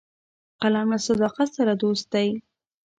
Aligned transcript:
قلم 0.61 0.87
له 0.93 0.97
صداقت 1.07 1.49
سره 1.57 1.73
دوست 1.83 2.05
دی 2.13 2.27